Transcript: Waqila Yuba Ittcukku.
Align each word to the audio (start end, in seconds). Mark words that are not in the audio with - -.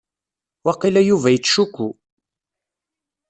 Waqila 0.65 1.01
Yuba 1.09 1.29
Ittcukku. 1.37 1.87